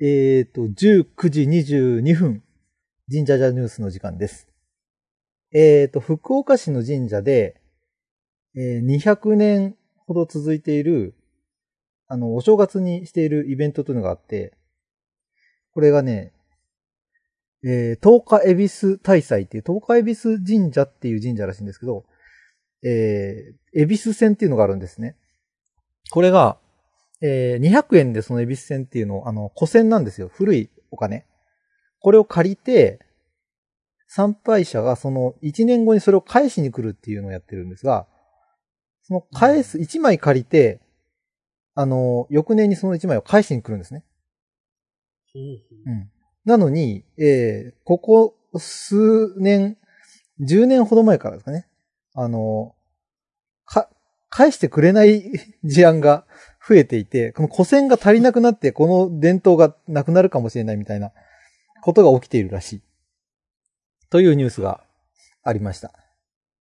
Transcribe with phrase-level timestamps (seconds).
[0.00, 2.44] えっ、と、19時22分、
[3.10, 4.46] 神社ジャニュースの時間です。
[5.52, 7.60] えっ、と、福岡市の神社で、
[8.54, 9.76] えー200年
[10.06, 11.16] ほど続いている、
[12.06, 14.56] あの、お正月にしているイベントというのがあって、
[15.72, 16.32] これがね、
[17.64, 22.04] えー、東華恵比寿大祭っていう、東華恵比寿神社っていう神社らしいんですけど、
[22.84, 25.16] えー、恵比寿線っていうのがあるんですね。
[26.12, 26.60] これが、
[27.20, 30.28] えー、200円でその恵比寿線っていうのを、あの、古銭なんですよ。
[30.28, 31.26] 古いお金。
[32.00, 33.00] これを借りて、
[34.06, 38.06] 参拝者がその1年後にそれを返しに来るっていうのをやってるんですが、
[39.02, 40.80] その返す、1枚借りて、
[41.74, 44.04] あの、翌年にその1枚を返しに来るんですね。
[45.86, 46.10] うん。
[46.44, 49.76] なのに、えーここ数年、
[50.40, 51.68] 10年ほど前からですかね。
[52.14, 52.74] あの、
[53.66, 53.90] か、
[54.30, 55.30] 返してくれない
[55.64, 56.26] 事案が
[56.68, 61.12] 増えていて、この古銭が足りなくなって、この伝統がなくなるかもしれないみたいな
[61.82, 62.82] ことが起きているらしい。
[64.10, 64.82] というニュースが
[65.42, 65.92] ありました。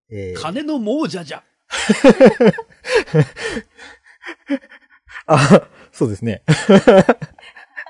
[0.09, 1.43] えー金の亡者じゃ。
[5.27, 6.43] あ、そうですね。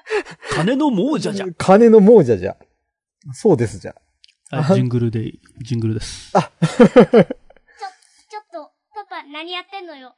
[0.55, 1.45] 金の亡者じゃ。
[1.57, 2.55] 金の亡者じゃ。
[3.33, 3.95] そうですじゃ。
[4.49, 6.31] はい、ジングルで、ジングルです。
[6.31, 6.49] ちょ、ちょっ
[8.51, 10.15] と、パパ何やってんのよ。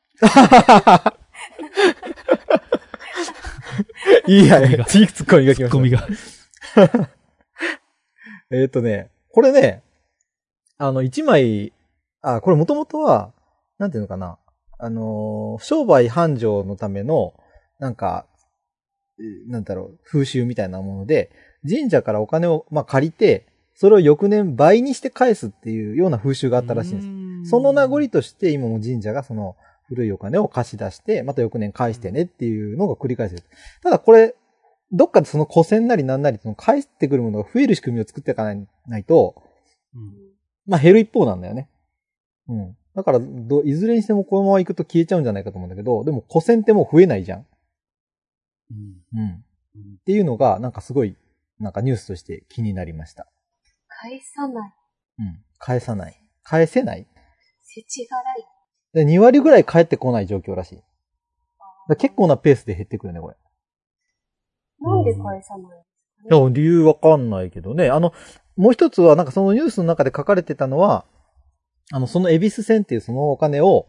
[4.28, 5.54] いいやねツッコミが。
[5.54, 6.50] 次ツッコミが来ました。
[6.78, 7.10] ツッコミが。
[8.52, 9.84] えっ、とね、これね、
[10.78, 11.74] あの、一枚、
[12.22, 13.32] あ、これもともとは、
[13.78, 14.38] なんていうのかな、
[14.78, 17.34] あのー商売繁盛のための、
[17.80, 18.26] なんか、
[19.20, 21.32] えーなんだろう、風習みたいなもので、
[21.68, 27.52] 神社からお金を、まあ、借りて、それを翌年倍にして返すっていうような風習があったらしいんです。
[27.52, 29.56] その名残として今も神社がその
[29.90, 33.44] 古いお金を貸し出して、また翌年返してねっていうのが繰り返せる。
[33.84, 34.36] ただこれ、
[34.92, 39.36] どっかでその古銭なりなんなりその返ってくるものが増える仕組みを作っていかないないと、
[39.94, 40.30] うん
[40.68, 41.68] まあ減る一方なんだよね。
[42.48, 42.78] うん。
[42.96, 47.48] だからど、いずれにしてもこのまま行くと消えちゃうんじゃないかと思うんだけど、でも古銭ってもう増えないじゃん。
[48.72, 49.44] うんうん。
[50.00, 51.16] っていうのが、なんかすごい、
[51.60, 53.28] なんかニュースとして気になりました。
[53.88, 54.74] 返さない。
[55.20, 55.44] うん。
[55.58, 56.22] 返さない。
[56.44, 57.08] 返せない
[57.64, 58.59] 世知辛い。
[58.94, 60.84] で、2割ぐらい返ってこない状況らしい。
[61.88, 63.36] だ結構なペースで減ってくるね、これ。
[64.82, 67.90] なんで返さないんですいかねや、理由わかんないけどね。
[67.90, 68.14] あの、
[68.56, 71.06] もう一つは、なんかそのニュースの中で書かれてたのは、
[71.92, 73.88] あの、その恵比寿線っていうそのお金を、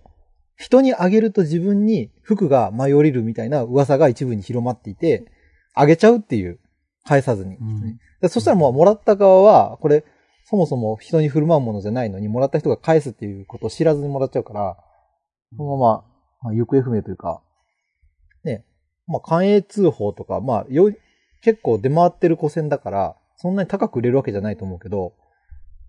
[0.57, 5.25] 人にあげると自分に服が舞い降りるみたいな噂が一部に広まっていて、
[5.75, 6.61] あげちゃうっていう、
[7.05, 7.57] 返さずに。
[7.57, 10.05] うんでそしたらもうもらった側は、これ、
[10.45, 14.77] そもそも人に振る舞うものじゃないのに、もらった人が返すっていうことを知らずにもらっちゃうから、
[15.57, 16.05] そのまま、
[16.43, 17.43] まあ、行方不明というか、
[18.45, 18.65] ね、
[19.07, 20.93] まあ、関営通報とか、まあ、よ、
[21.43, 25.15] 結構出回ってる古銭だから、そんなに高く売れるわけじゃないと思うけど、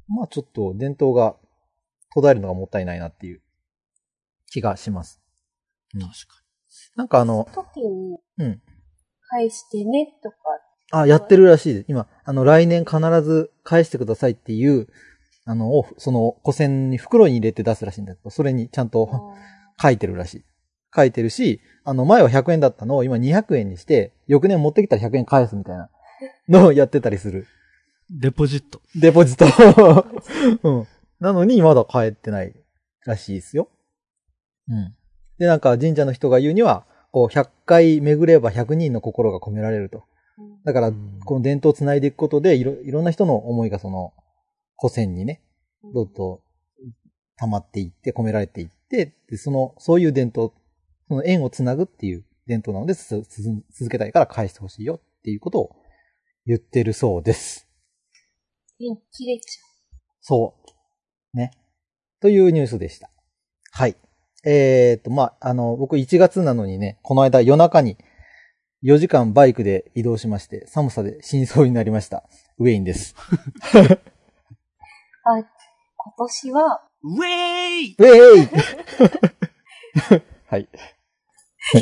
[0.07, 1.35] まあ、ちょっと伝統が
[2.13, 3.41] 途絶えるのがもったいないなっていう
[4.49, 5.21] 気がします。
[5.93, 6.41] 確か
[6.95, 8.61] なんかあの、時にうん。
[9.29, 10.37] 返してねとか、
[10.91, 11.85] あ、やってるらしいです。
[11.87, 14.87] 今、あの、来年必ず返してくださいっていう、
[15.45, 19.33] あの、をその古銭に袋に入れて出すらしいんだけど、それにちゃんと
[19.81, 20.43] 書いてるらしい。
[20.95, 25.89] 書いてるし、あの、前は100円だったのを今200円にして、翌年持ってきたら100円返すみたいな
[26.49, 27.47] のをやってたりする。
[28.09, 28.19] に。
[28.19, 28.81] デポジット。
[28.95, 30.05] デポジット。
[30.69, 30.87] うん。
[31.19, 32.53] なのに、まだ帰ってない
[33.05, 33.69] らしいですよ。
[34.67, 34.93] うん。
[35.37, 40.03] で、なんか神社の人が言うには、こう、100回巡れば100人の心が込められると。
[40.65, 40.93] だから、
[41.25, 44.13] この伝統を繋いでいくことで、いろ、いろんな人の思いがその、
[44.81, 45.43] 古銭にね、
[45.93, 46.39] どんどん
[47.37, 50.51] 溜まっていって、込められていって、で、その、そういう伝統、
[51.07, 55.75] その縁をつなぐっていう伝統なので、続けたいから返してほしいよっていうことを
[56.47, 57.67] 言ってるそうです。
[58.79, 59.59] 縁切れち
[60.19, 60.55] そ
[61.33, 61.37] う。
[61.37, 61.51] ね。
[62.19, 63.11] というニュースでした。
[63.71, 63.95] はい。
[64.43, 67.97] えー、と、まあ、あの、僕1月なのにね、この間夜中に
[68.83, 72.23] 4時間バイクで移動しまして、寒さで死にそうになりました。
[72.57, 73.15] ウェインです。
[75.25, 75.39] ゃう。
[75.39, 75.43] あ、
[75.97, 78.47] 今年は、ウェーイウェイ
[80.47, 80.67] はい。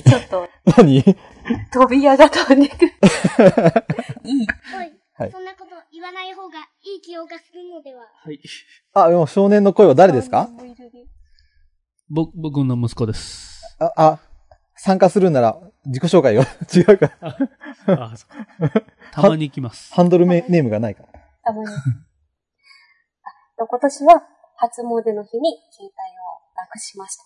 [0.05, 0.47] ちょっと、
[0.77, 1.03] 何？
[1.73, 2.91] 飛び上が飛んでくる。
[4.23, 4.47] いい。
[4.73, 4.83] は
[5.25, 8.03] いそんなこと言わない方がいい気をがするのでは。
[8.23, 8.39] はい。
[8.93, 10.49] あ、でも少年の声は誰ですか？
[12.09, 13.61] ぼ、僕の息子です。
[13.79, 14.19] あ、あ、
[14.75, 16.43] 参加するなら自己紹介よ。
[16.73, 17.11] 違うか。
[17.87, 18.27] あ、そ
[18.65, 18.69] う
[19.11, 19.93] たまに行きます。
[19.93, 21.09] ハンドルメネームがないから。
[21.43, 21.65] 多分。
[23.63, 24.23] あ今年は
[24.55, 25.93] 初詣の日に携帯を
[26.55, 27.23] なくしました。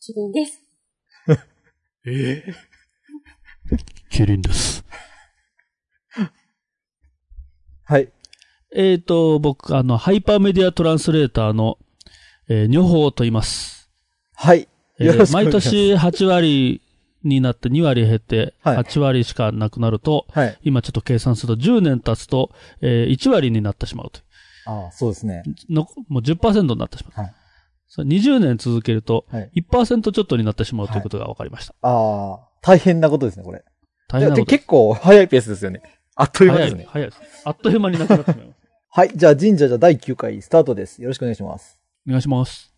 [0.00, 0.60] キリンです。
[2.06, 2.42] え？
[2.46, 2.54] え
[4.10, 4.84] キリンです。
[7.84, 8.12] はい。
[8.74, 11.78] えっ、と、僕、あの、ハイパーメディアトランスレーターの、
[12.48, 13.90] えー、女法と言います。
[14.34, 14.68] はい。
[14.98, 16.80] えー毎年8割
[17.24, 20.58] になって2割減って、はい8割しかなくなると、はい。
[20.62, 22.50] 今ちょっと計算すると10年経つと、
[22.80, 24.22] えー1割になってしまうとい
[24.66, 25.42] ああ、そうですね。
[25.46, 25.72] う。
[25.72, 27.26] のもう10%になってしまう。
[27.26, 27.34] はい
[27.86, 29.50] それ20年続けると、はい。
[29.70, 31.74] 1%ちょっとになってしまうということが分かりました。
[31.82, 33.58] ああ、大変なことですね、これ。
[33.58, 33.64] で
[34.08, 34.46] 大変なこと。
[34.46, 35.80] 結構早いペースですよね。
[36.16, 36.86] あっという間ですね。
[36.88, 37.42] 早い早いです。
[37.44, 38.58] あっという間になくなってしまいます。
[38.90, 39.12] はい。
[39.14, 41.02] じゃあ、神社じゃ第9回スタートです。
[41.02, 41.80] よろしくお願いします。
[42.08, 42.74] お願いします。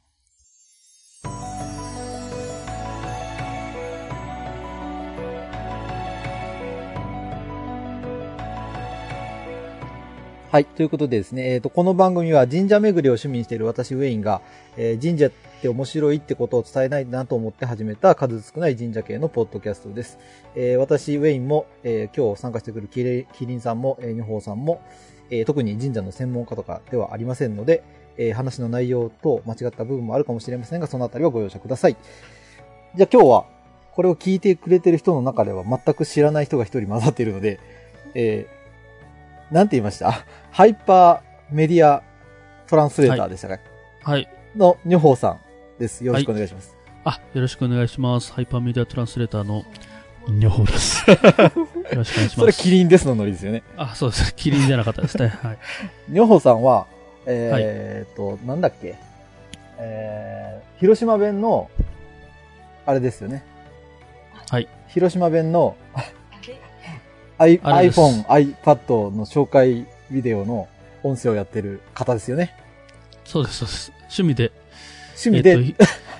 [10.56, 10.64] はい。
[10.64, 14.41] ということでですね、えっ、と、この番組は神社巡りを趣味にしている私、ウェインが、
[14.79, 15.31] えー神社っ
[15.61, 20.19] て面白いってことを伝えないなと思って始めた数少ない神社系のポッドキャストです。
[20.55, 24.81] えー私、ウェインも、え今日参加してくるキリキリンさんも、えー、ニホーさんも、
[25.29, 27.82] え特に神社の専門家とかではありませんので、
[28.17, 31.99] え話の内容と間違った部分もあるかもしれませんが、そのあたりはご容赦ください。
[32.94, 33.44] じゃあ今日は、
[33.93, 37.61] これを聞いてくれてる人の中では全く知らない人が一人混ざっているので、
[38.14, 38.47] え
[39.50, 40.25] なんて言いました？
[40.50, 41.20] ハイパー
[41.50, 42.02] メディア
[42.66, 43.58] トランスレーターでしたか、
[44.02, 44.28] はい。
[44.56, 45.40] の、ニョホーさん
[45.78, 46.04] です。
[46.04, 46.76] よろしくお願いします。
[47.04, 48.32] あ、よろしくお願いします。
[48.32, 49.64] ハイパーメディアトランスレーターの、
[50.28, 51.04] 女法です。
[51.08, 52.34] よろしくお願いします。
[52.34, 53.62] それキリンですのノリですよね。
[53.76, 54.34] あ、そうです。
[54.34, 55.28] キリンじゃなかったですね。
[55.40, 55.58] はい。
[56.08, 56.87] ニョホーさんは、
[57.26, 58.96] えーっと、なんだっけ？
[59.78, 61.70] えー、広島弁の、
[62.87, 63.44] あれですよね。
[64.50, 64.69] はい。
[64.88, 65.76] 広島弁の
[67.38, 70.69] IPhone、iPad の紹介ビデオの
[71.03, 72.55] 音声をやってる方ですよね。
[73.25, 73.93] そうです、そうです。
[74.03, 74.53] 趣味で、
[75.25, 75.75] 趣味で、えっとひ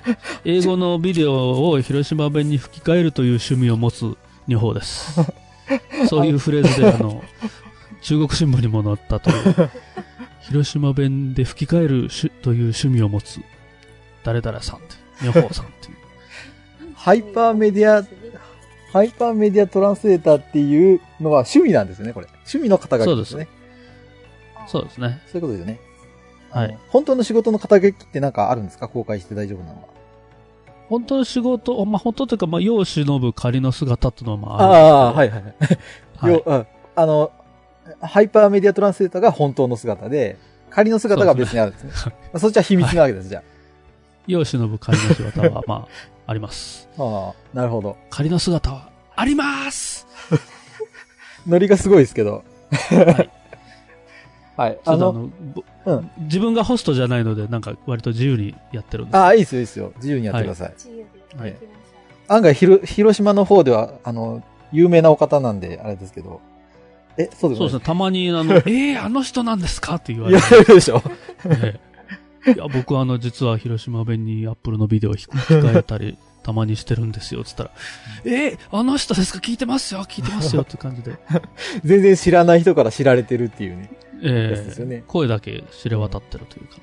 [0.45, 4.17] 英語のビデオを広島弁に吹き替えるという趣味を持つ
[4.47, 5.21] 女法です。
[6.09, 7.25] そういうフレーズで、あの、
[8.03, 9.71] 中国新聞にも載ったという、
[10.43, 13.41] 広島弁で吹き替えるしという趣味を持つ、
[14.23, 14.87] 誰々さんって、
[15.23, 15.97] 女法さんっていう。
[16.95, 18.05] ハイパーメディア
[18.97, 22.29] ハイパーメディアトランスレーターっていうのは趣味なんですよね、これ。
[22.29, 23.47] 趣味の肩書きですね。
[24.67, 25.21] そうですね。
[25.31, 25.81] そういうことですよね。
[26.51, 26.79] はい。
[26.89, 28.89] 本当の仕事の肩書きってなんかあるんですか？
[28.89, 29.89] 公開して大丈夫なのは。
[30.89, 35.55] 本当の仕事、まあ、本当というか、まあ、世を忍ぶ仮の姿っていうのはまあああ、あるんはいはいはい。
[35.61, 35.77] ですけ
[36.23, 36.29] ど。
[36.29, 37.33] ようんあの、
[38.01, 40.39] ハイパーメディアトランスレーターが本当の姿で、
[40.71, 41.91] 仮の姿が別にあるんですね。
[41.93, 43.43] そうまあそっちは秘密なわけです、じゃ
[44.27, 46.89] 世を忍ぶ仮の姿は、まあ、あります。
[46.99, 47.03] あ。
[47.05, 47.97] ああ、なるほど。
[48.11, 50.07] 仮の姿は、あります
[51.47, 52.45] ノリがすごいですけど。
[52.91, 53.31] はい。
[54.57, 54.79] はい。
[54.87, 59.17] ああの、うん自分がホストじゃないので、なんか割と自由にやってるんです。
[59.17, 59.93] ああ、いいですよ、いいですよ。
[59.97, 60.73] 自由にやってください。
[60.77, 60.97] 自由
[61.39, 61.57] ではい。
[62.29, 64.43] 案外ひろ、広島の方では、あの、
[64.73, 66.41] 有名なお方なんで、あれですけど。
[67.19, 67.81] え、そうでもないそうですね。
[67.87, 69.95] たまに、あの、えー、あの人なんですか？
[69.97, 70.65] って言われて言わ。
[70.65, 71.03] れるでしょ。
[71.45, 71.81] ええ
[72.55, 77.71] いや、僕はあの、実は広島弁にアップルのビデオを吹き替えたり、たまにしてるんですよ、つったら、
[78.25, 79.41] えー、あの人ですか？
[79.41, 81.17] 聞いてますよ、聞いてますよ、 って感じで。
[81.85, 83.91] 全然知らない人から知られてるっていうね。
[84.23, 84.97] えやつですよね。
[84.97, 86.77] え声だけ知れ渡ってるというか。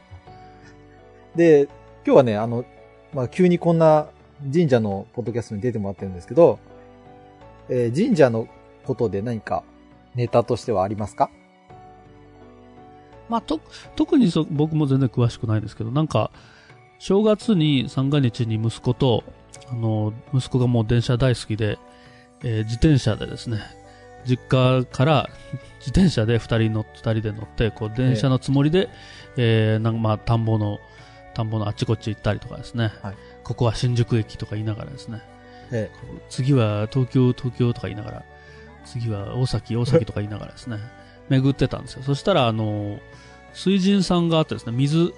[1.36, 1.68] で、
[2.06, 2.66] 今日はね、あの、
[3.14, 4.08] まあ、急にこんな
[4.52, 6.60] 神社のポッドキャストに出てもらってるんですけど、
[7.70, 8.48] えー神社の
[8.86, 9.64] ことで何か
[10.16, 11.30] ネタとしてはありますか？
[13.34, 13.60] まあ、と、
[13.96, 16.30] 特にそ僕も全然詳しくないですけど、なんか、
[17.00, 19.24] 正月に三が日に息子と、
[19.72, 21.80] あの、息子がもう電車大好きで、
[22.44, 23.58] えー自転車でですね、
[24.28, 25.30] 実家から
[25.80, 28.88] 自転車で二人乗っ二人で乗って、こう、電車のつもりで、
[29.36, 30.78] えーなんかまあ、田んぼの、
[31.34, 33.16] 田んぼのあっちこっち行ったりとかですね、はい。
[33.44, 35.24] ここは新宿駅とか言いながらですね、
[35.72, 35.90] え
[36.30, 38.24] 次は東京、東京とか言いながら、
[38.86, 40.78] 次は大崎、大崎とか言いながらですね、
[41.34, 42.04] 巡ってたんですよ。
[42.04, 43.00] そしたら、あの、
[43.54, 45.14] 水神さんがあってですね、水、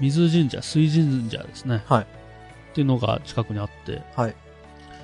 [0.00, 1.82] 水神社、水神社ですね。
[1.86, 2.06] はい
[2.70, 4.34] っていうのが近くにあって、はい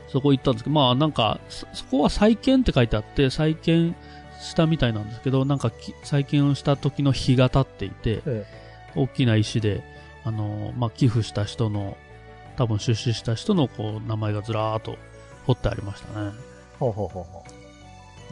[0.08, 3.96] そこ行ったんですけど、まあなんか、そそこは再建って書いてあって、再建
[4.40, 8.46] したみたいなんですけど、なんかき再建をした時の日が経っていて、え
[8.94, 9.82] 大きな石で、
[10.24, 11.96] あの、まあ寄付した人の、
[12.56, 14.96] 多分出資した人のこう名前がずらーっと
[15.46, 16.30] 彫ってありましたね。
[16.78, 17.44] ほうほうほうほ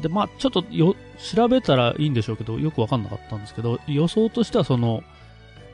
[0.01, 5.03] で、まあ、ちょっとよ、調べたらいいんでしょうけど、よくわかんなかったんですけど、予想としてはその、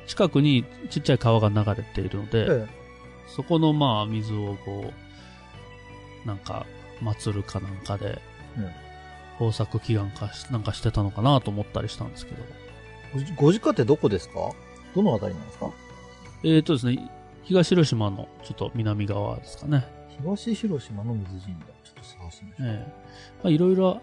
[0.07, 2.69] 近くにちっちゃい川が流れているので、う。
[2.71, 2.81] え
[3.29, 4.93] そこのまあ、水をこ
[6.25, 6.67] う、なんか、
[7.01, 8.21] 祭るかなんかで、
[8.57, 8.71] うん
[9.43, 12.43] 豊作祈願かし、なんかしてたのかなと思ったりしたんですけど、
[13.15, 14.35] えごご実家ってどこですか？
[14.95, 15.71] どのあたりなんですか？
[16.45, 17.11] えーとですね、
[17.45, 19.87] 東広島のちょっと南側ですかね。
[20.19, 21.80] 東広島の水神社。
[22.11, 22.69] ちょっと探してみましょう。
[22.69, 22.93] ええ
[23.43, 24.01] まあ、いろいろ、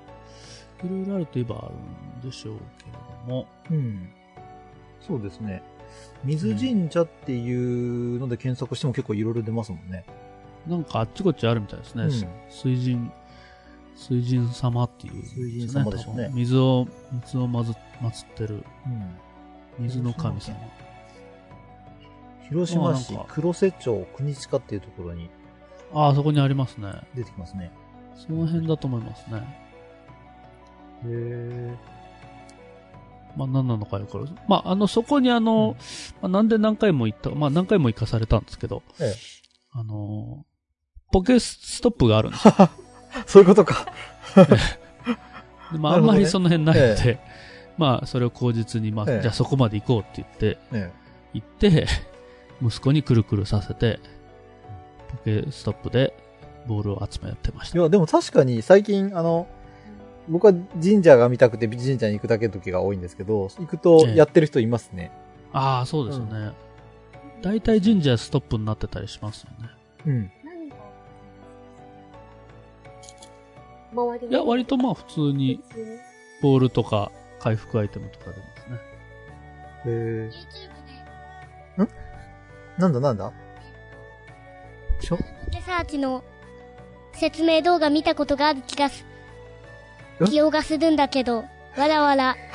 [0.84, 2.92] いろいろあるといえばあるんでしょうけれ
[3.26, 3.48] ども。
[3.72, 4.10] うん。
[5.02, 5.64] そうですね。
[6.24, 10.06] 水神社っていうので検索しても結構いろいろ出ますもんね。
[10.68, 12.04] なんかあっちこっちあるみたいですね。
[12.04, 12.12] うん
[12.50, 13.12] 水神、
[13.96, 16.88] 水神様っていう、水神様でしょうね水を、
[17.24, 19.86] 水をまず、祀ってるうん。
[19.86, 20.56] 水の神様。
[22.50, 25.30] 広島市黒瀬町国近っていうところに
[25.94, 26.92] ああ、そこにありますね。
[27.16, 27.72] 出てきますね。
[28.18, 29.38] その辺だと思いますね。
[29.38, 31.78] へえ。
[33.36, 34.28] まあ何なのかよく。
[34.48, 35.76] まああの、そこにあの、
[36.22, 39.14] まあ、なんで何回も行った、まあ何回も行かされたんですけど、ええ
[39.72, 40.44] あの、
[41.12, 42.54] ポケストップがあるんですよ。
[43.28, 43.86] そういうことか。
[45.72, 47.20] でまあ、あんまりその辺ないので、え
[47.78, 50.92] まあ、それを口実に、まあ、ええじゃあそこまで行こうって言って、え
[51.34, 51.88] 行って、
[52.62, 54.00] 息子にくるくるさせて、
[55.10, 56.14] ポケストップで
[56.68, 57.80] ボールを集めてました。
[57.80, 59.48] いや、でも確かに最近、あの、
[60.30, 65.12] 僕は神社が見たくて神社に行くだけの時が多いんですけど、行くとええやってる人いますね。
[65.54, 66.52] ああ、そうですよね。
[67.42, 69.70] 大体神社ストップになってたりしますよね。
[70.06, 70.32] うん。
[74.30, 75.62] いや、割とまあ普通に
[76.42, 78.78] ボールとか回復アイテムとか出ますね。
[79.86, 80.32] へえ。
[81.78, 81.88] で
[82.78, 83.32] なんだなんだ？
[85.00, 85.18] しょ
[85.50, 86.24] リサーチの
[87.20, 89.06] 説明動画見たことがある気がす
[90.22, 91.46] え、気がするんだけど、
[91.78, 92.36] わらわら。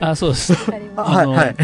[0.00, 0.54] あそうです。
[0.96, 1.56] あ、のはい。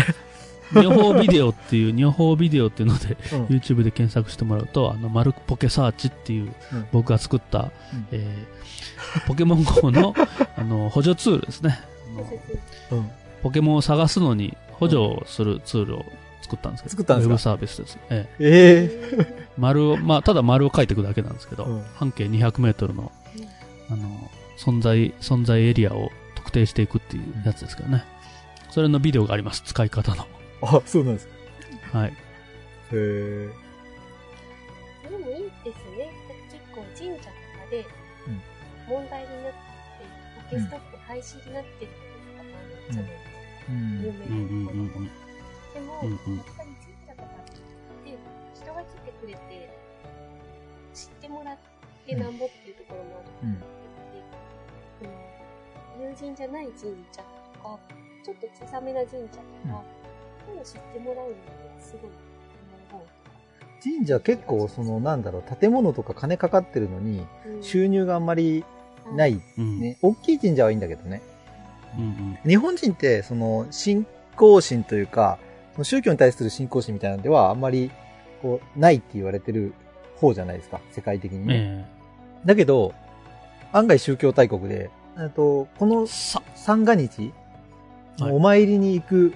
[0.74, 7.70] 女法ビデオっていう、女法ビデオっていうので、うん YouTube で検索してもらうと、あの、マルクポケサーチっていううん、僕が作った、うん
[8.12, 8.66] えー
[9.26, 10.14] ポケモン GO の、
[10.56, 11.78] あの、補助ツールですね。
[13.42, 16.04] ポケモンを探すのに補助をするツールを
[16.46, 17.32] 作ったんですけど、作ったんですか？
[17.32, 17.98] ウェブサービスです。
[18.10, 18.44] ええ。
[18.44, 18.90] え
[19.40, 23.10] え丸を、まあ、ただ丸を書いていくだけなんですけど、うん半径200メートルの、
[23.90, 28.04] あの、存在、存在エリアを特定していくっていうやつですけどね。
[28.70, 29.62] それのビデオがあります。
[29.64, 30.26] 使い方の。
[30.62, 31.26] あ、そうなんです
[31.92, 31.98] か。
[31.98, 32.10] はい。
[32.10, 32.12] へ
[32.92, 33.50] え。
[35.10, 36.12] でもいいですね。
[36.50, 37.84] 結構神社とかで
[38.26, 38.40] うん
[38.88, 39.58] 問題になって、
[40.50, 43.30] ポケストップ廃止になってるとかもあるじゃないですか。
[43.68, 44.02] うん。
[44.02, 45.25] 有うんうん名なところ
[46.02, 46.16] うんうん。
[46.16, 48.18] でも、うんうんやっぱり神社とかって
[48.54, 49.70] 人が来てくれて、
[50.94, 51.56] 知ってもらっ
[52.06, 53.60] てなんぼっていうところもあるうん。
[53.60, 53.66] で、
[55.98, 57.22] うん、友人じゃない神社
[57.52, 57.78] とか、
[58.24, 59.84] ちょっと小さめな神社とか、
[60.44, 61.40] そういうの知ってもらうのって
[61.80, 62.10] すごい
[62.92, 63.06] 思う。
[63.82, 68.64] 神社結構、その、なんだろう、建物とか金かかってるのに、うん収入があんまり
[69.14, 69.40] ない。
[69.58, 69.80] うん。
[69.80, 69.98] ね。
[70.02, 71.22] 大きい神社はいいんだけどね。
[71.96, 72.38] うんうん。
[72.48, 75.38] 日本人って、その、信仰心というか、
[75.84, 77.90] 宗教に対する信仰心みたいなのでは、あんまり、
[78.42, 79.74] こう、ないって言われてる
[80.16, 80.80] 方じゃないですか。
[80.90, 81.54] 世界的にね。
[81.54, 81.84] え
[82.46, 82.94] だけど、
[83.72, 87.32] 案外宗教大国で、えっと、この三が日、
[88.20, 89.34] はいお参りに行く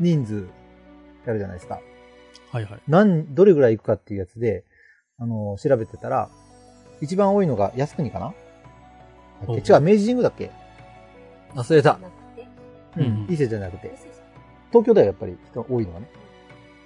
[0.00, 0.48] 人数
[1.20, 1.80] ってあるじゃないですか。
[2.50, 2.80] はいはい。
[2.88, 4.64] 何、どれぐらい行くかっていうやつで、
[5.18, 6.30] あの、調べてたら、
[7.02, 8.32] 一番多いのが靖国かな？
[9.52, 10.50] 違う、明治神宮だっけ？
[11.54, 11.98] 忘れた。
[12.96, 13.92] うん伊勢じゃなくて。
[14.74, 16.08] 東京ではやっぱり人多いのはね。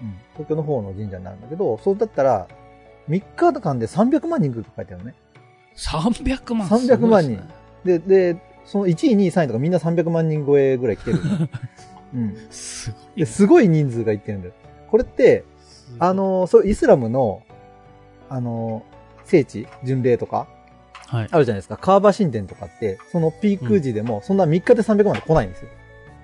[0.02, 0.18] うん。
[0.34, 2.46] 東京の方の神社になるんだけど、そうだったら、
[3.08, 5.16] 3日間で300万人来るって書いてあるのね。
[5.74, 7.40] 300万？300万人
[7.84, 11.20] でで、で、その1位、2位、3位とかみんな300万人超えぐらい来てる。
[12.14, 12.36] うん。
[12.50, 13.20] すごい。
[13.20, 14.54] で、すごい人数が行ってるんだよ。
[14.90, 15.44] これって、
[15.98, 17.42] あ、の、そう、イスラムの、
[18.28, 18.82] あの、
[19.24, 20.46] 聖地、巡礼とか、
[21.06, 21.28] はい。
[21.30, 21.78] あるじゃないですか。
[21.78, 25.68] カーバ神殿とかって、そのピーク時でも、そんな3日で300万で来ないんですよ。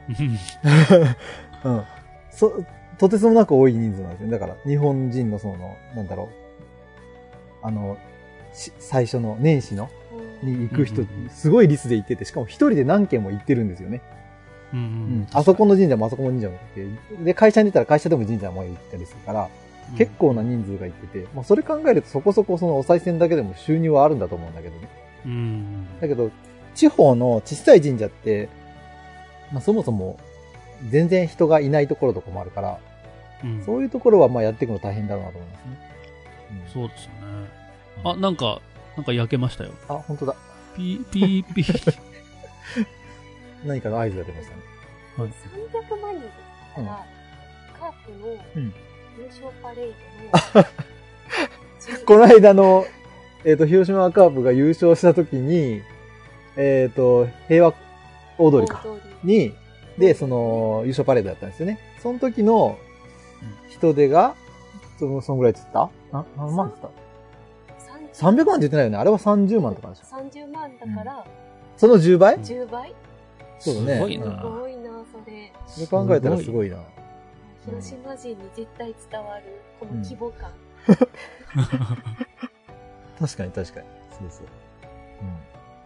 [1.65, 1.85] うん。
[2.31, 2.65] そ、
[2.99, 4.31] とてつもなく多い人数なんですよ。
[4.31, 6.31] だから、日本人のその、なんだろ
[7.63, 7.67] う。
[7.67, 7.97] あの、
[8.53, 9.91] し最初の年始の、
[10.43, 14.03] んに行く人すごい率で行ってて、しかも一人で何軒も行ってるんですよね。
[14.73, 14.91] うんううん
[15.23, 15.27] ん。
[15.33, 19.49] あそこの神社もあそこの神社も行って、で、会社に出たら会社でも神社も行ったりするから、
[19.97, 24.89] 結構な人数が行ってて、まあそれ考えるとそこそこそのお賽銭だけでも収入はあるんだと思うんだけどね。
[25.27, 26.01] うん。
[26.01, 26.31] だけど、
[26.75, 28.49] 地方の小さい神社って、
[29.53, 30.19] まあそもそも
[30.89, 32.79] 全然人がいないところとかもあるから、
[33.43, 35.79] うんそういうところはまあやっていくの大変だろうなと思いますね。
[36.67, 37.19] うんそうですよね。
[38.05, 38.61] あ、なんか、
[38.97, 39.73] なんか焼けましたよ。
[39.89, 40.37] あ、本当だ。
[40.77, 41.99] ピー、ピー、ピー。
[43.65, 44.63] 何かの合図が出ましたね。
[45.17, 46.29] 300万人で
[46.69, 47.07] すから、
[47.79, 48.75] カープのうん
[49.17, 49.93] 優勝パレー
[50.53, 50.67] ドの、
[52.07, 52.85] この間の、
[53.45, 55.83] えっ、と、広島カープが優勝した時に、
[56.57, 57.75] えっ、と、平和
[58.39, 58.85] 大通りか。
[59.23, 59.55] に、
[59.99, 61.79] で、その、優勝パレードだったんですよね。
[62.03, 62.79] その時の
[63.69, 64.35] 人手が、
[64.99, 65.91] その、そのぐらいつった？
[66.13, 66.91] な何万つった
[68.27, 68.97] 300万って言ってないよね。
[68.99, 70.03] あれは30万とかでしょ。
[70.17, 71.27] 30万だから、
[71.77, 72.95] その10倍10倍
[73.59, 73.95] そうね。
[73.95, 75.53] すごいなすごいな、それ。
[75.67, 76.77] それ考えたらすごいな。
[77.65, 79.43] 広島人に絶対伝わる、
[79.81, 80.53] この規模感。
[83.19, 83.87] 確かに確かに。
[84.11, 84.47] そうそう。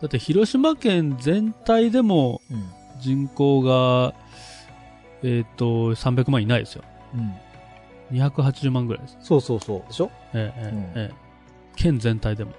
[0.03, 2.43] だって広島県全体でも。
[2.99, 3.03] うん。
[3.03, 4.15] 人口が、
[5.23, 6.85] えっ、と、300万いないですよ。
[7.15, 7.17] う
[8.15, 8.19] ん。
[8.19, 9.19] 280万ぐらいです。
[9.21, 9.89] そうそうそう。
[9.89, 10.11] でしょ？
[10.35, 11.29] ええええうんええ
[11.77, 12.53] 県全体でも。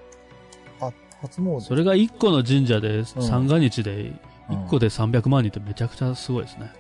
[0.80, 0.92] あ、
[1.22, 1.60] 初詣。
[1.60, 4.20] それが1個の神社で、三が日で、うん
[4.50, 6.72] 1個で300万人ってめちゃくちゃすごいですね。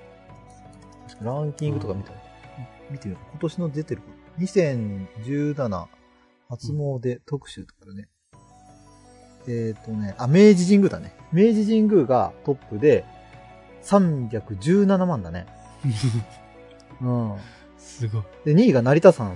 [1.21, 2.11] ランキングとか見た、
[2.89, 3.25] 見てみよう。
[3.33, 4.01] 今年の出てる。
[4.39, 5.85] 2017
[6.49, 8.07] 初詣特集とかでね。
[9.47, 11.13] えっ、とね、あ、明治神宮だね。
[11.31, 13.05] 明治神宮がトップで
[13.83, 15.45] 317万だね。
[17.01, 17.36] うん。
[17.77, 18.24] すごい。
[18.45, 19.33] で、2位が成田山、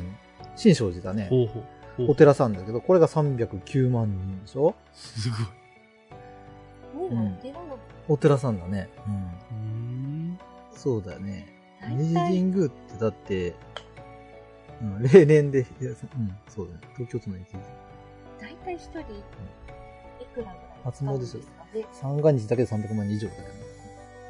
[0.55, 1.27] 新勝寺だね。
[1.29, 1.63] ほうほう
[1.97, 2.11] ほう。
[2.11, 4.75] お寺さんだけど、これが309万人でしょ？
[4.93, 7.09] すごい。
[7.09, 8.89] ね、お寺の、お寺さんだね。
[9.07, 9.13] うん。
[9.13, 9.55] うー
[10.33, 10.39] ん。
[10.75, 11.47] そうだね。
[11.81, 13.55] 大明治体神宮ってだって、
[14.81, 15.65] うん、例年で、うん、
[16.47, 16.79] そうだね。
[16.97, 17.45] 東京都の駅
[18.41, 19.03] 大体一人、い
[20.33, 21.43] くらぐらい初詣ですよ。
[21.93, 23.53] 三が日だけで300万以上だけどね。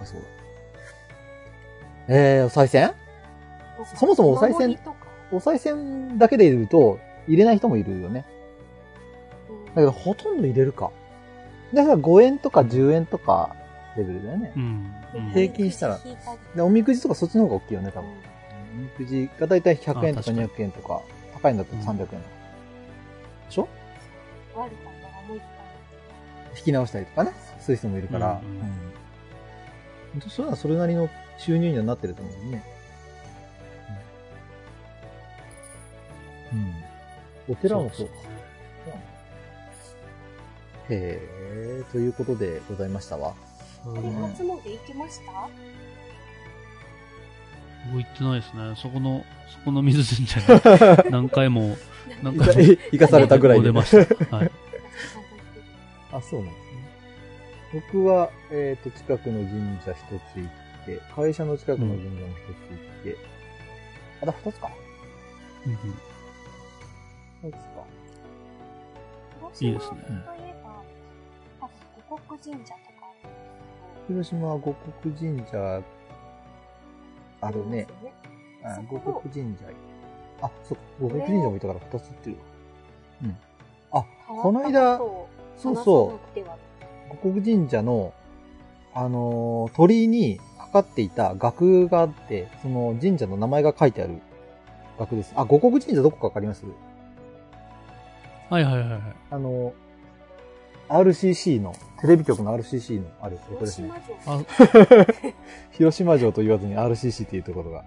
[0.01, 0.27] あ、そうだ。
[2.15, 2.93] えー、お賽銭？
[3.95, 4.77] そもそもお賽銭
[5.31, 8.25] お賽銭だけで入れると、入れない人もいるよね。
[9.50, 9.65] うん。
[9.65, 10.91] だけど、ほとんど入れるか。
[11.73, 13.55] だから5円とか10円とか
[13.97, 14.53] レベルだよね。
[14.55, 14.59] う。
[14.59, 14.93] ん。
[15.15, 15.29] うん。
[15.31, 16.00] 平均したら。
[16.55, 18.09] で、おみくじとかそっちの方が大きいよね、多分。
[18.09, 18.15] うん。
[18.79, 20.50] おみくじがだいたい100円とかあ確かに。
[20.50, 21.01] 200円とか、
[21.33, 22.12] 高いんだと300円とか。
[22.13, 22.19] で
[23.50, 23.67] しょ？
[26.55, 28.55] 引き直したりとかね、そういう人もいるから、うんうん。
[28.57, 28.62] うん。
[28.62, 28.92] 本当
[30.29, 32.63] それはそれなりの収入にはなってると思うね。
[36.51, 36.60] うん。
[36.60, 36.74] うん
[37.50, 38.13] お寺もそうか。
[40.89, 43.34] へえ、ということでございましたわ。
[43.84, 43.93] 回。
[43.98, 45.31] あれ、初詣行きました？
[47.92, 48.74] 僕行ってないですね。
[48.77, 50.46] そこの、そこの水神社に
[51.11, 51.75] 何回も、
[52.22, 52.53] 何回も
[52.92, 53.66] 生かされたぐらいで。
[53.66, 54.35] 出ました。
[54.37, 54.51] はい。
[56.14, 56.53] あ、そうなん。
[57.74, 59.98] 僕は、えっ、と、近くの神社一
[60.31, 63.18] つ行って、会社の近くの神社も一つ行って、
[64.22, 64.70] あ、だ、二つか。
[67.42, 67.83] 二つか。
[69.59, 70.83] いいですね広島といえば、
[71.59, 71.74] 多分
[72.09, 73.07] 五穀神社とか。
[74.07, 75.81] 広島は五穀神社、
[77.42, 77.88] あるね。
[78.64, 79.66] あ五そこの穀神社。
[80.42, 80.83] あ、そっか。
[81.01, 82.44] 五穀神社もいたから二つってるわ。
[83.24, 83.38] うん。
[83.92, 85.00] あ、この間
[85.57, 86.40] そうそう
[87.13, 87.17] う。
[87.23, 88.13] 五穀神社の、
[88.93, 94.19] あのー鳥居にかかっていた額があって、その神社の名前が書いてある
[94.99, 95.33] 額です。
[95.35, 96.63] あ、五穀神社どこかわかります？
[98.49, 99.01] はいはいはいはい。
[99.31, 99.73] あのー
[100.89, 103.89] RCC の、テレビ局の RCC のあるところですね。
[103.89, 104.81] 広島城。
[105.01, 105.05] あ、
[105.71, 107.85] 広島城と言わずに RCC っていうところが、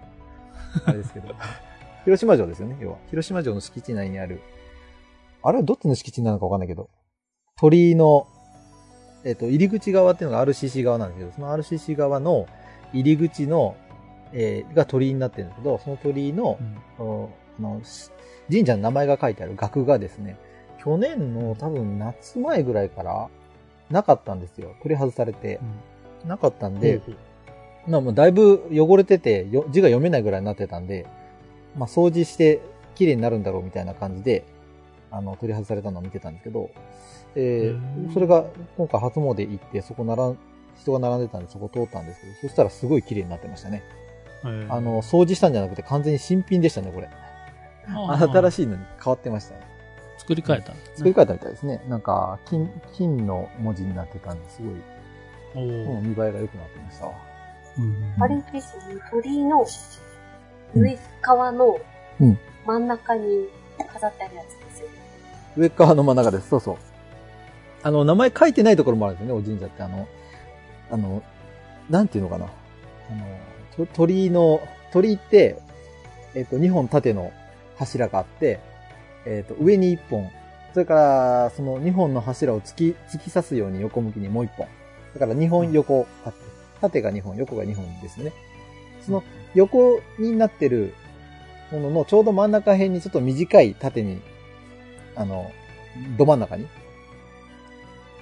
[0.85, 1.33] あれですけど。
[2.05, 2.97] 広島城ですよね、要は。
[3.09, 4.41] 広島城の敷地内にある。
[5.43, 6.89] あれはどっちの敷地なのかわかんないけど、
[7.55, 8.27] 鳥居の、
[9.27, 12.47] えっ、と、入り口側っていうのが RCC 側なんですけど、その RCC 側の
[12.93, 13.75] 入り口の、
[14.33, 16.57] えーが鳥居になってるんですけど、その鳥居の
[16.97, 18.09] う、んのし
[18.49, 20.37] 神社の名前が書いてある額がですね、
[20.81, 23.29] 去年の多分夏前ぐらいから
[23.89, 24.75] なかったんですよ。
[24.81, 25.59] 取り外されて。
[26.25, 27.15] なかったんで、ほう
[27.89, 31.05] まあもうだいぶ汚れてて、よ字が読めないぐらいになってたんで、
[31.77, 32.61] まあ掃除して
[32.95, 34.45] 綺麗になるんだろうみたいな感じで、
[35.11, 36.69] あの、取り外されたのを見てたんですけど、
[37.39, 38.45] えへーーそれが
[38.77, 40.37] 今回初詣行って、そこならん、
[40.79, 43.83] 人が並んでたんでそこ通ったんですけど、そしたらすごい綺麗になってましたね。
[44.43, 47.09] あの、掃除したんじゃなくて完全に新品でしたね、これ。
[47.87, 48.51] 新い。
[48.51, 49.61] しいのに変わってましたね。
[50.17, 50.93] 作り変えたんですね。
[50.97, 51.81] 作り変えたみたいですね。
[51.87, 54.75] なんか、金、金の文字になってたんで、すごい、
[55.55, 57.13] おーうん見栄えが良くなってましたわ。
[57.77, 59.65] うんあれですね、鳥居の
[60.75, 61.79] 上側の
[62.19, 63.47] うん真ん中に
[63.93, 64.93] 飾ってあるやつですよね。
[65.55, 66.49] 上側の真ん中です。
[66.49, 66.77] そうそう。
[67.87, 69.81] あの、名前書いてないところもあるんですよね、お神社って。
[69.81, 70.07] あの、
[70.91, 71.23] あの、
[71.89, 72.45] なんていうのかな。
[72.45, 74.59] あの、鳥居の、
[74.91, 75.57] 鳥居って、
[76.35, 77.31] えっ、と、2本縦の
[77.77, 78.59] 柱があって、
[79.25, 80.29] えっ、と、上に1本、
[80.73, 84.67] それから、その2本の柱を突き、突き刺すように横向きにもう1本。
[85.13, 86.39] だから2本横あって、
[86.81, 88.33] 縦が2本、横が2本ですね。
[88.99, 89.23] その
[89.55, 90.93] 横になってる
[91.71, 94.19] もののちょうど真ん中辺にちょっと短い縦に、
[95.15, 95.49] あの、
[96.17, 96.67] ど真ん中に、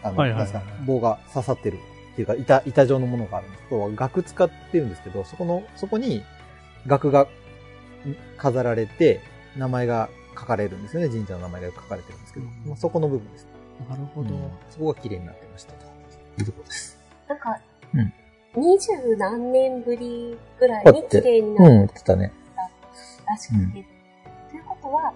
[0.05, 1.79] あの、はいはいはいなんですか棒が刺さってる
[2.13, 6.23] っていうか、板、板状のものがあるんですけど、額使ってるんですけど、そこの、そこに
[6.87, 7.27] 額が
[8.37, 9.21] 飾られて、
[9.57, 11.09] 名前が書かれるんですよね。
[11.09, 13.47] 神社の名前が書かれてるんですけど、うんまあ、そこの部分です。
[13.89, 14.29] なるほど。
[14.29, 15.85] うんそこが綺麗になってましたと
[16.39, 16.97] いうところです。
[17.27, 17.59] なんか
[17.93, 18.13] うん、
[18.55, 22.31] 二十何年ぶりぐらいに綺麗になうん、ってたね。
[23.25, 23.85] たらしくて。
[24.51, 25.13] ということは、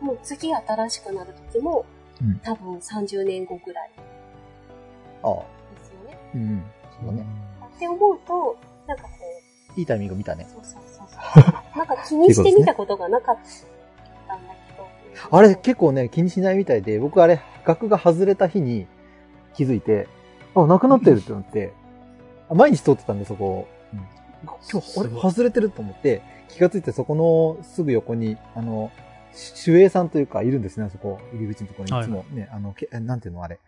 [0.00, 1.84] もう次新しくなる時も、
[2.22, 3.90] うん多分30年後ぐらい
[5.22, 5.34] ああ、
[5.78, 6.18] ですよね。
[6.34, 6.64] うん、
[7.00, 7.26] そうだね。
[7.76, 9.10] って思うと、なんかこ
[9.76, 10.46] う、いいタイミング見たね。
[10.50, 11.52] そうそうそうそう。
[11.76, 13.36] なんか気にしてみたことがなかっ
[14.26, 15.36] たんだけど。
[15.36, 18.86] あれ結構ね、気にしないみたいで、僕あれ、額が外れた日に
[19.54, 20.08] 気づいて、
[20.54, 21.72] あ、なくなってるってなって、
[22.48, 23.68] あ毎日通ってたんで、そこを。
[24.70, 29.05] 今日、あれ、外れてると思って、気がついてそこのすぐ横に、あの、し
[29.66, 31.20] 守衛さんというか、いるんですね、あそこ。
[31.32, 33.60] 入り口のところにいつもね、あの、けなんていうのあれ、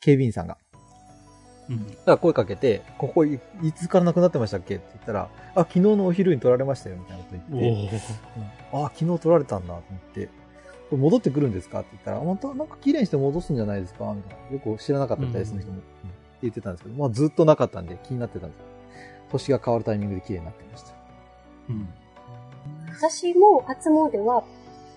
[0.00, 0.58] 警備員さんが。
[1.68, 1.86] うん。
[1.86, 7.96] だから声かけて、ここいいつからなくなってましたっけって言ったら、あ、昨日のお昼に取られましたよ、みたいなことお言って。
[8.36, 8.78] お。
[8.78, 10.30] うんあ、昨日取られたんだと思って、こ
[10.92, 14.52] れ戻ってくるんですかって言ったら、あまたなんか綺麗にして戻すんじゃないですかみたいな。
[14.52, 18.72] よく知らなかったみたいです、うんその人も、うんって言ってたんですけど、まあずっとなかったんで気になってたんです
[19.30, 20.92] 年が変わるタイミングで綺麗になってました。
[21.70, 21.88] うん。
[22.94, 24.44] 私も初詣は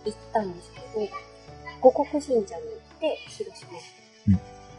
[0.06, 1.08] 行ったんですけど、
[1.82, 2.50] 五穀神社に行っ
[3.00, 3.70] て、広島。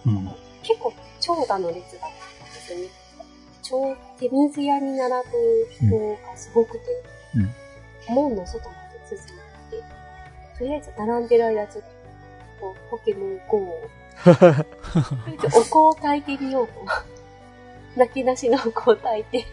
[0.06, 0.34] うん。
[0.62, 2.10] 結構長蛇の列だっ
[2.40, 2.84] たんですよね。
[3.62, 6.80] 超手水屋に並ぶ人がすごくて、
[8.08, 9.26] 門の外まで続い
[9.70, 9.84] て、
[10.58, 11.84] とりあえず並んでる間ちょっ
[12.60, 13.80] とポケモン GO を、
[14.24, 14.36] とり
[15.42, 16.72] あえずお香を炊いてみようと。
[17.96, 19.46] 泣き出しのお香を炊いて、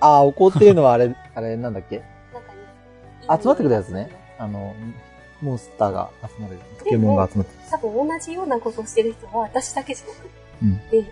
[0.00, 2.02] ああ、お香っていうのはあれ、あれなんだっけ？
[2.32, 4.10] なんかね、集まってくるやつね。
[4.42, 4.74] あの、
[5.40, 6.58] モンスターが集まる。
[6.80, 10.06] ポケモンが集まって多分同じようなことをしてる人は私だけじゃ
[10.66, 11.04] なくて、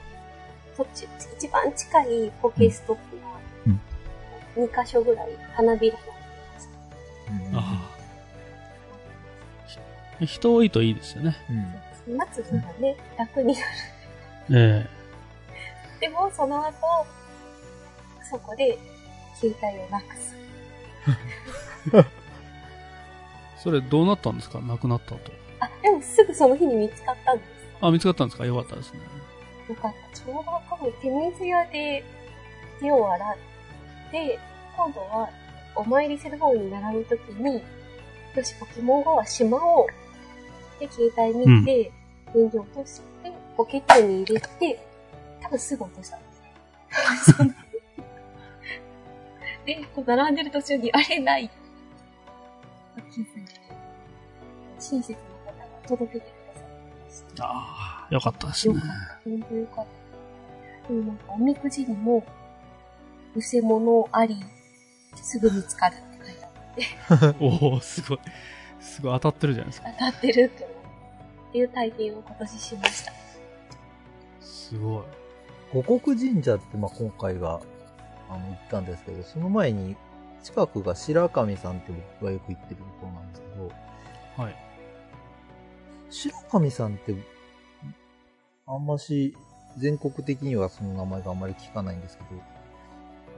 [0.77, 3.17] そっち、一番近いポケストップ
[4.59, 6.17] が、2箇所ぐらい花びらがあり
[6.55, 7.51] ました。
[7.51, 7.91] うんあ
[10.21, 10.27] あ。
[10.27, 11.37] 人多いといいですよね。
[12.09, 13.67] うん待つのがね、楽になる。
[14.51, 14.87] え
[16.01, 16.75] でも、その後、
[18.29, 18.77] そこで、
[19.37, 20.35] 携帯をなくす。
[23.61, 24.61] えそれどうなったんですか？
[24.61, 25.19] なくなったと。
[25.61, 27.49] あ、でもすぐその日に見つかったんです。
[27.81, 28.47] あ、見つかったんですか？
[28.47, 29.01] よかったですね。
[29.69, 30.17] よかった。
[30.19, 32.05] ちょうど多分手水屋で
[32.81, 33.37] 手を洗っ
[34.11, 34.39] て、
[34.77, 35.29] 今度は
[35.77, 37.63] お参りする方に並ぶときに、
[38.35, 39.87] よし、ポケモン GO はしまおう。
[40.81, 41.93] で、携帯見て、
[42.35, 44.81] 人形落として、ポケットに入れて、
[45.43, 47.55] 多分すぐ落としたんですね。
[49.67, 51.51] で、こう並んでる途中に、あれない。
[54.79, 56.65] 親切な方が届けてください
[57.05, 57.45] ました。
[57.45, 58.87] ああ、よかったですねよか。
[58.87, 59.21] った。
[59.25, 59.87] 本当よかっ
[60.83, 60.89] た。
[60.89, 62.25] でもなんか、おみくじにも、
[63.37, 64.37] 偽物あり、
[65.17, 68.19] すぐ見つかるって書いてあって、 おおすごい。
[68.81, 69.89] すごい当たってるじゃないですか。
[69.93, 70.81] 当たってるって思う。
[71.51, 73.13] っていう体験を今年しました。
[74.41, 75.03] すごい。
[75.73, 77.61] 五穀神社って、まあ、今回が、
[78.29, 79.97] あの、行ったんですけど、その前に、
[80.43, 83.73] 近くが白神さんって僕がよく行ってるところなんですけど、
[84.43, 84.57] はい。
[86.11, 87.15] 白神さんって、
[88.67, 89.37] あんまし、
[89.79, 92.31] 全国的にはその名前があんまり聞かないんですけど、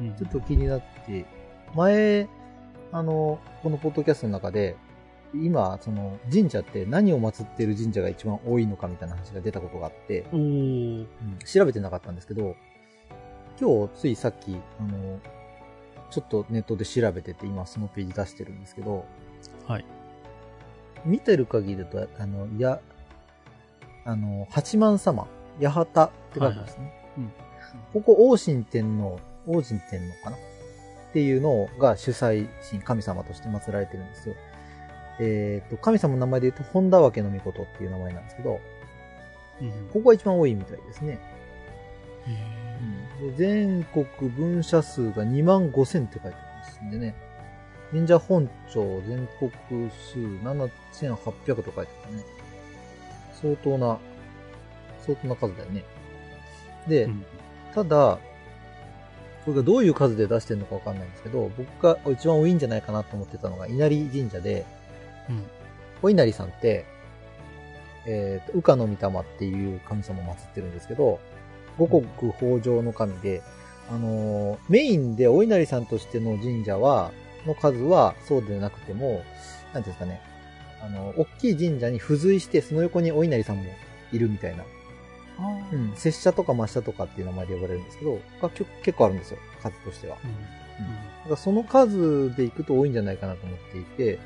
[0.01, 1.27] うんちょっと気になって、
[1.75, 2.29] 前、
[2.93, 4.77] あの、このポッドキャストの中で、
[5.35, 11.07] 今、その、神社って何を祀ってる神社が一番多いのかみたいな話が出たことがあって、うん
[11.45, 12.55] 調べてなかったんですけど、
[13.61, 15.21] 今日ついさっき、あの、
[16.13, 19.07] ちょっとネットで調べてて、今そのページ出してるんですけど、
[19.67, 19.85] はい。
[21.05, 22.81] 見てる限りだと、あの、や、
[24.05, 25.27] あの、八幡様、
[25.61, 26.93] 八幡って書いてますね。
[27.19, 27.33] うん
[27.95, 30.37] ここ、王神天皇、王神天皇かな？
[30.37, 34.35] っていうのが主催神、神様として祀られてるんですよ。
[35.21, 38.61] えっ、と、神様の名前で言うと、本田分の御事っていう名前なんですけど、
[39.61, 41.19] うんここが一番多いみたいですね。
[42.27, 42.31] へ
[43.23, 47.15] で全国分社数が2万5千って書いてありますんでね。
[47.93, 49.51] 忍者本庁全国
[49.91, 52.25] 数7800と書いてあるね。
[53.41, 53.99] 相当な、
[55.07, 55.85] 相当な数だよね。
[56.89, 57.25] で、ーうん
[57.75, 58.19] ただ、
[59.47, 64.67] これがどういう数で出してるのかわかんないんですけど、僕が一番多いんじゃないかなと思ってたのが稲荷神社で、
[65.29, 65.45] うん
[66.03, 66.85] お稲荷さんって、
[68.07, 71.21] えっ、と、羽化の御霊っていう神様を祀ってるんですけど、
[71.79, 72.07] 五穀
[72.41, 73.43] 豊穣の神で、
[73.89, 77.13] あのーメインでお稲荷さんとしての神社は、
[77.47, 79.23] の数はそうでなくても、
[79.73, 80.21] なんていうんですかね、
[80.83, 83.65] あの、大きい神社に付随して、その横にお稲荷さんも
[84.13, 84.65] いるみたいな、
[85.73, 90.17] うん、拙者とか抹茶とかっていう名前で呼ばれるんですけど、が結結構あるんですよ、数としては。
[90.25, 90.33] うん。
[90.33, 90.39] だ
[91.25, 94.19] からその数でいくと多いんじゃないかなと思っていて、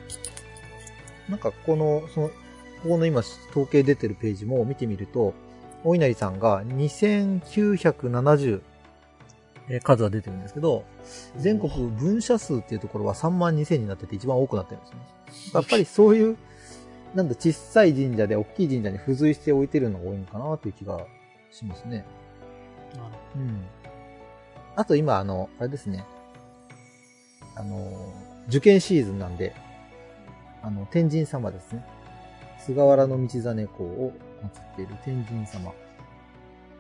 [1.29, 2.35] なんかこの、その、こ
[2.91, 5.35] この今統計出てるページも見てみると、
[5.87, 8.61] お稲荷さんが2970
[9.69, 10.85] えー数が出てるんですけど、
[11.37, 14.99] 全国分社数っていうところは3万2000になってて一番多くなってるんですね。
[15.55, 16.37] やっぱりそういう、
[17.15, 21.05] なんだ、小さい神社で大きい神社に付随して置いてるのが多いのかなという気が
[21.51, 22.05] しますね。
[23.35, 23.65] うん。
[24.77, 26.05] あと今、あの、あれですね。
[27.57, 28.13] あの、
[28.49, 29.55] 受験シーズンなんで、
[30.63, 31.85] あの、天神様ですね。
[32.59, 35.73] 菅原道真公を祀っている天神様。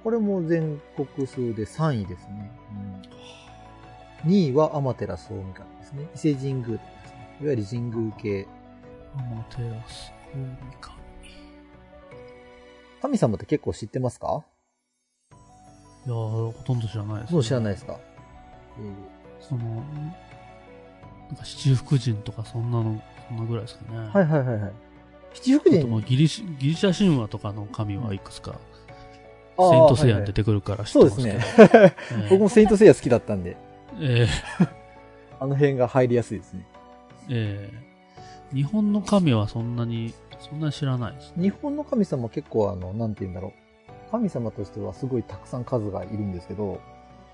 [0.02, 2.50] これも全国数で3位ですね。
[4.24, 5.36] うん、2位は天照大神
[5.78, 6.08] ですね。
[6.14, 7.38] 伊勢神宮とかですね。
[7.42, 8.46] いわゆる神宮系。
[9.14, 10.34] アマテラス大
[10.80, 10.96] 神。
[13.02, 14.44] 神様って結構知ってますか？
[16.06, 17.98] いやー、ほとんど知らないです、もう知らないですか、
[19.40, 19.82] その、なん
[21.36, 23.98] か七福神とかそんなの、そんなぐらいですかね。
[23.98, 24.72] はいはいはいはい。
[25.40, 28.58] 七福神あともうギリシギリシャ神話とかの神はいくつか、
[29.56, 31.84] あーセイントセイヤに出てくるから知ってそうでますすけど。
[31.84, 31.94] ね。
[32.10, 33.56] ええ 僕もセイントセイヤ好きだったんで、
[34.00, 34.26] え
[35.40, 36.66] あの辺が入りやすいですね。
[37.28, 37.86] えええ
[38.54, 41.34] 日本の神はそんなに、そんなに知らないです。
[41.36, 44.10] 日本の神様結構あの、なんて言うんだろう。
[44.12, 46.80] 神様としてはすごいたくさん数がいるんですけど、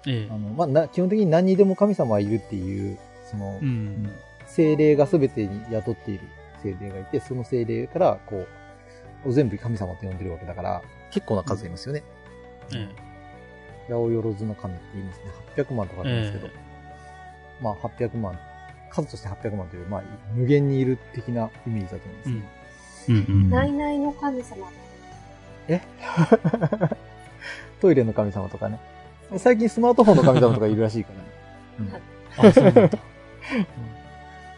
[0.06, 2.98] ええあの、まあ、な、基本的に何にでも神様はいるっていう、
[3.30, 4.10] そのう、ん。
[4.46, 6.24] 精霊が全てに宿っている
[6.62, 8.46] 精霊がいて、その精霊から、こ
[9.24, 12.02] う、全部神様と呼んでるわけだから、結構な数いますよね。
[12.74, 12.88] え
[13.88, 15.24] 八百万の神って言いますね。
[15.56, 16.50] 800万とかあるんですけど、え
[17.60, 18.38] まあ800万、
[18.90, 20.02] 数として800万という、まあ
[20.34, 22.42] 無限にいる的なイメージだと思いますね。
[23.08, 23.50] うんうん。
[23.50, 24.70] ナイナイの神様。
[27.80, 28.78] トイレの神様とかね。
[29.36, 31.12] 最近スマートフォンの神様とかいるらしいか
[31.78, 32.00] らね。
[32.36, 32.88] あ、そうなんだ。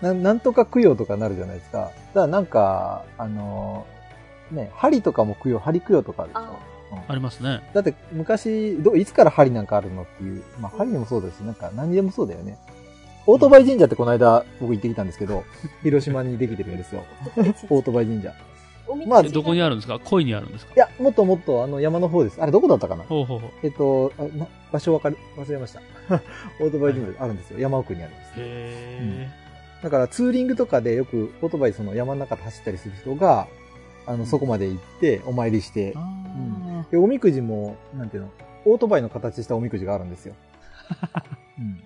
[0.04, 1.78] ななんとか供養とかなるじゃないですか。
[1.78, 6.58] だからなんか、あのーね、針とかも供養、針供養とかあるでしょ。
[7.08, 7.62] ありますね。
[7.72, 12.58] だって昔、ど、いつから針なんかあるのっていう、まあ針にもそうだし、なんか何にでもそうだよね。
[13.26, 15.44] オートバイ神社ってこの間僕行ってきたんですけど、
[15.82, 17.04] 広島にできてるんですよ。
[17.70, 18.32] オートバイ神社。
[19.08, 19.98] まあえどこにあるんですか？
[20.04, 20.74] 恋にあるんですか？
[20.76, 22.40] いや、もっともっとあの山の方です。
[22.40, 23.04] あれどこだったかな？
[23.04, 23.50] ほうほうほう。
[23.62, 25.80] えっと、あな場所わかる忘れました。
[26.60, 27.58] オートバイ神社あるんですよ。
[27.60, 28.32] 山奥にあるんです。
[28.36, 29.28] へ
[29.84, 33.48] だからツーリングとかでよくオートバイその山の中で走ったりする人が、
[34.06, 38.30] あの、そこまで行ってお参りしてー。、あで、おみくじも、なんていうの、
[38.64, 40.34] オートバイの形したおみくじがあるんですよ。
[41.60, 41.84] うん。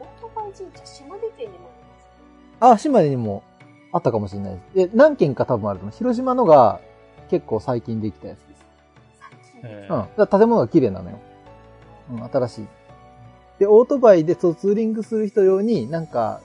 [0.00, 1.70] オートバイ神社、島根県にもあ
[2.62, 2.72] ります。
[2.72, 3.42] あ、島根にも
[3.92, 4.88] あったかもしれないです。
[4.88, 5.98] で、何軒か多分あると思う。
[5.98, 6.80] 広島のが
[7.28, 8.64] 結構最近できたやつです。
[9.56, 9.98] ーえうん。
[10.16, 11.18] だから建物が綺麗なのよ。
[12.10, 12.66] うん、新しい。
[13.58, 16.40] で、オートバイでそうツーリングする人用に、なんか、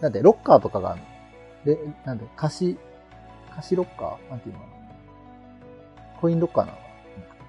[0.00, 1.06] なんで、ロッカーとかがあるの。
[1.76, 2.78] で、なんで、貸し、
[3.54, 4.72] 貸しロッカーなんていうのかな。
[6.20, 6.88] コインロッカーなのかな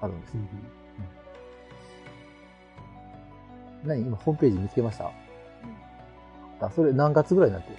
[0.02, 0.40] あるんですよ。
[3.84, 5.10] 何今、ホームページ見つけました？
[6.60, 7.76] あ、それ何月ぐらいになってる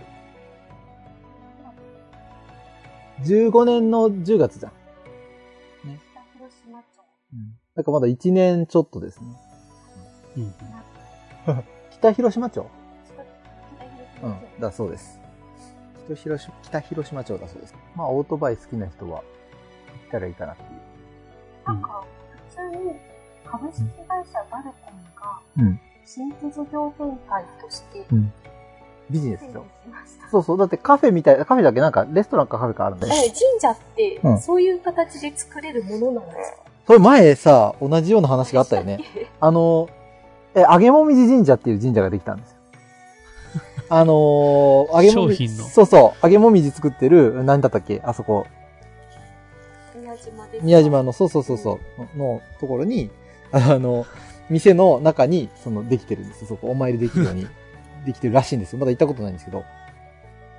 [3.51, 4.71] ?15 年の10月じゃん。
[5.81, 6.85] 北広島町。
[7.33, 7.51] うん。
[7.75, 9.25] だからまだ1年ちょっとですね。
[10.37, 10.88] うん北広島町
[11.91, 12.65] 北広島町？
[14.23, 14.61] うん。
[14.61, 15.19] だそうです。
[16.07, 17.75] 北広島、北広島町だそうです。
[17.95, 19.23] まあ、オートバイ好きな人は、行っ
[20.11, 20.69] たらいいかなっていう。
[21.67, 22.03] なんか、
[22.49, 22.95] 普通に
[23.45, 24.73] 株式会社バルコン
[25.15, 25.79] がうん。
[26.05, 28.33] 新規事業展開としてうん。
[29.09, 29.59] ビジネスで。
[30.31, 30.57] そうそう。
[30.57, 33.13] だってカフェみたい、カフェだっけなんかレストランかカフェかあるんだよ。
[33.13, 36.57] え、神社ってうんそういう形で作れるものなんですか、
[36.87, 38.99] それ前さ、同じような話があったよね。
[39.39, 39.87] あの、
[40.59, 42.57] え、あげもみじ神社っていう神社ができたんですよ。
[43.89, 45.47] あのー、あげもみじ。
[45.47, 46.25] 商品のそうそう。
[46.25, 48.01] あげもみじ作ってる、何だったっけ？
[48.03, 48.45] あそこ。
[49.95, 51.79] 宮島で宮島の、そうそうそうそ
[52.15, 53.09] う、のところに、
[53.51, 54.05] あの、
[54.49, 56.47] 店の中に、その、できてるんですよ。
[56.47, 57.47] そこ、お参りできるように、
[58.05, 58.79] できてるらしいんですよ。
[58.79, 59.63] まだ行ったことないんですけど。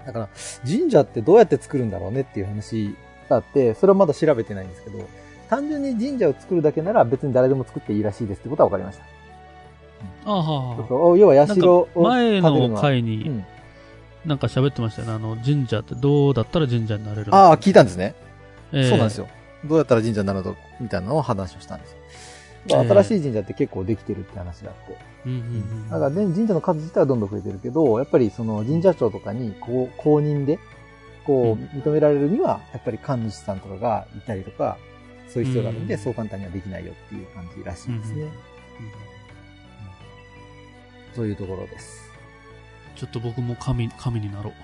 [0.06, 0.28] だから、
[0.66, 2.94] 神社ってどうやって作るんだろうねっていう話
[3.28, 4.98] があって、それはまだ調べてないんですけど、
[5.48, 9.04] 単純に神社を作るだけなら別に誰でも作っていいらしいですってことは分かりました。
[10.24, 13.44] あははそうそう要は社を前建てるはうの回にん、
[14.24, 15.14] なんか喋ってましたよね。
[15.14, 18.14] あの、神社ってどうだったら神社になれるああ、聞いたんですね。
[18.72, 19.28] ええそうなんですよ。
[19.64, 21.98] どうやったら神社になるのみたいなのを話をしたんですよ。
[22.68, 24.96] ええ新しい神社って結構できてるって話があって。
[25.26, 25.88] うんうんうん。
[25.88, 30.58] だから、ね、神社の数自体はどんどん増えてるけど、やっぱりその神社長とかにこう公認で、
[31.24, 34.76] こうんう、認められるには、やっぱり神主さんとかがいたりとか、
[35.28, 38.22] そういう必要があるんで、うんそう簡単にはできないよっていう感じらしいですね。
[38.22, 38.30] うん
[41.10, 42.10] うんそういうところです。
[42.96, 44.54] ちょっと僕も神、神になろう。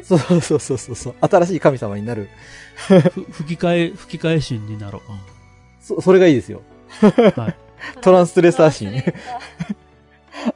[0.04, 1.14] そうそうそうそうそう。
[1.20, 2.28] 新しい神様になる。
[2.76, 5.02] ふ吹き替え、吹き替え神になろう。
[5.80, 6.62] そ、それがいいですよ。
[7.36, 7.56] はい。
[8.02, 9.02] トランスレッサー神。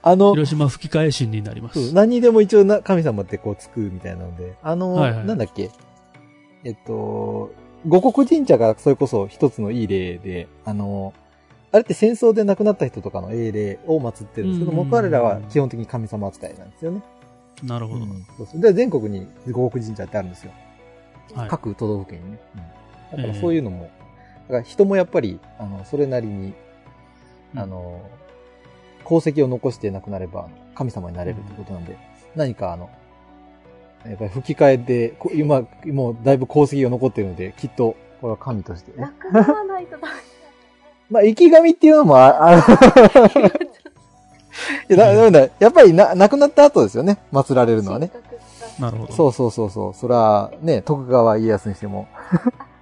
[0.02, 1.94] あの、広島吹き替え神になります。
[1.94, 5.70] 何にでも一応な神様ってこうつくみたいなので、あの、はいはいなんだっけ、
[6.64, 7.52] えっと、
[7.86, 11.14] 五国神社がそれこそ一つのいい例で、あの、
[11.72, 17.02] あれって戦争で亡くなった人とかの英霊を祀ってるんですけども、うんうんうん彼らは基本的に神様扱いなんですよね。
[17.62, 18.04] なるほど。
[18.04, 20.52] うんそうそうで、全国に五国神社ってあるんですよ。
[21.34, 21.48] はい。
[21.48, 22.40] 各都道府県にね。
[22.54, 22.80] うん
[23.10, 23.90] だからええそういうのも、
[24.48, 26.54] だから人もやっぱり、あの、それなりに、
[27.56, 28.00] あの、
[29.04, 31.96] 功績を残して亡くなれば、神様になれるということなんで、
[32.36, 32.88] 何かあの、
[34.06, 39.02] やっぱり吹き替えで、こ今、もうだいぶ功績が残っているので、きっと、これは神としてね。
[39.02, 40.29] なくならないとダメ。
[41.10, 42.58] まあ、生き神っていうのもあ、 あ
[44.88, 47.18] いやだだやっぱりな、亡くなった後ですよね。
[47.32, 48.10] 祀られるのはね。
[48.78, 49.12] なるほど。
[49.12, 49.94] そうそうそうそう。
[49.94, 52.08] それは、ね、徳川家康にしても。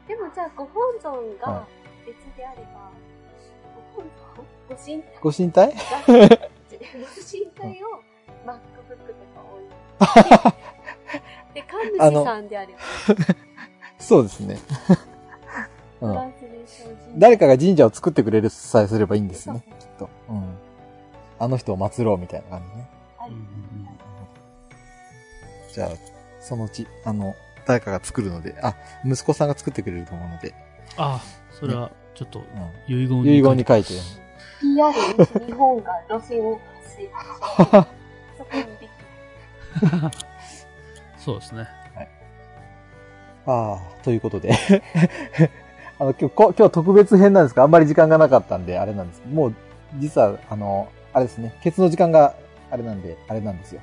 [0.07, 1.67] でもじゃあ、ご本尊はが
[2.07, 2.91] 別であれば、
[3.97, 4.11] ご本
[4.77, 5.67] 尊ご神体？
[5.67, 5.73] ご神体？
[6.07, 8.03] ご神体を
[8.47, 9.69] MacBook とか置い
[11.55, 12.79] て、 で、神主さんであれば、
[13.99, 14.59] そうですね。
[16.01, 16.15] うん。
[17.17, 20.09] 誰かが神社を作ってくれるさえすればいいんですよね、きっと。
[20.29, 20.45] うん。
[21.39, 22.89] あの人を祀ろうみたいな感じね。
[23.17, 23.99] はいうんうんうん
[25.73, 25.91] じゃあ、
[26.41, 30.55] そのうち、あの、誰かが作るので、あ、息子さんが作ってくれると思うので、
[30.97, 31.21] あ、
[31.53, 32.43] それは、ちょっと、う
[32.89, 33.27] 遺言ん。
[33.27, 33.93] 遺言に書いて。
[34.61, 37.09] PR に日本が路線を発生
[38.39, 38.89] そこにでき
[41.23, 41.69] そうですね。
[43.47, 44.53] ああ、ということで。
[46.01, 49.55] あの、今日、こ今日特別編なんですが、あんまり時間がなかったんで、あれなんですけど、もう、
[49.97, 52.35] 実は、あの、あれですね、ケツの時間が
[52.71, 53.81] あれなんで、あれなんですよ。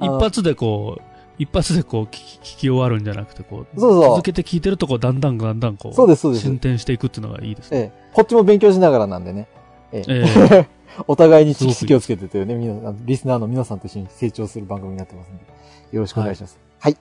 [0.00, 1.02] 一発でこう、
[1.38, 6.42] 一発でこう聞き、聞き終わるんじゃなくて、こう、そうそう続けて聞いてるとこう、だんだんだんだんこう、そうです、そうです。
[6.44, 7.78] 進展していくっていうのがいいですね。
[7.78, 9.48] ええこっちも勉強しながらなんでね。
[9.92, 10.68] えええ
[11.06, 15.44] お互いに知識をつけてというね、みんな、リスナーの皆さんと一緒に成長する番組になってますんで、
[15.92, 16.58] よろしくお願いします。
[16.78, 16.96] はい。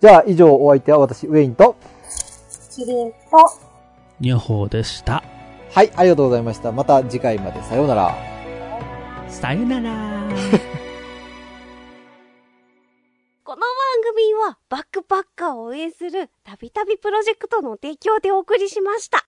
[0.00, 1.76] じゃあ、以上お相手は私、ウェインと、
[2.74, 3.16] キリンと、
[4.20, 5.22] ニャホーでした。
[5.72, 6.72] はい、ありがとうございました。
[6.72, 8.36] また次回まで、さようなら。
[9.28, 9.90] さよなら
[13.44, 13.66] この番
[14.14, 19.24] 組はバックパッカーを応援するたびたびプロジェクトの提供でお送りしました。